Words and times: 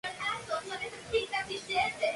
Apareció 0.03 0.55
por 0.67 0.79
primera 1.11 1.45
vez 1.47 1.61
en 1.69 1.75
Humor 1.75 1.91
es... 2.01 2.09